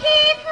[0.00, 0.49] Kitty.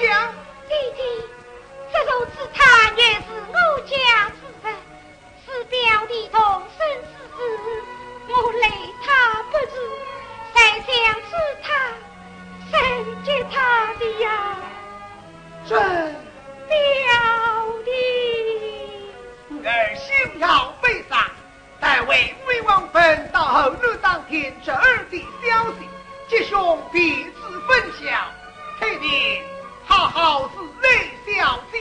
[0.00, 0.08] 兄。
[0.68, 1.02] 弟弟，
[1.92, 4.72] 这如此他也是我家之人，
[5.44, 6.40] 是表弟同
[6.78, 7.82] 生之子，
[8.28, 8.68] 我累
[9.04, 9.74] 他不至，
[10.54, 11.30] 谁想知
[11.64, 11.68] 他，
[12.70, 12.74] 谁
[13.24, 14.56] 接他的呀？
[15.66, 15.76] 准
[16.68, 16.72] 表
[17.84, 17.90] 弟，
[19.66, 21.18] 儿心要悲伤，
[21.80, 25.88] 待为魏王分到后路当天，侄儿的消息，
[26.28, 28.30] 吉兄彼此分享，
[28.78, 29.49] 退定。
[30.08, 31.80] 好似泪小金。